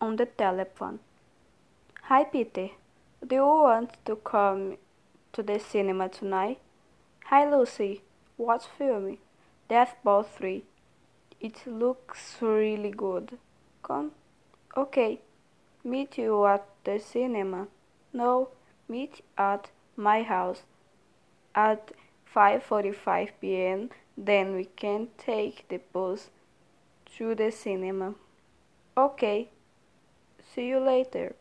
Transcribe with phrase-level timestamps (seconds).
[0.00, 1.00] on the telephone.
[2.02, 2.70] Hi, Peter.
[3.26, 4.76] Do you want to come
[5.32, 6.58] to the cinema tonight?
[7.26, 8.02] Hi, Lucy.
[8.36, 9.18] What film?
[9.68, 10.64] Death Ball 3.
[11.40, 13.38] It looks really good.
[13.82, 14.12] Come.
[14.76, 15.20] Okay.
[15.84, 17.68] Meet you at the cinema.
[18.12, 18.48] No,
[18.88, 20.62] meet at my house
[21.54, 21.92] at
[22.34, 23.90] 5:45 p.m.
[24.16, 26.30] Then we can take the bus
[27.16, 28.14] to the cinema.
[28.96, 29.50] Okay.
[30.58, 31.36] See you later.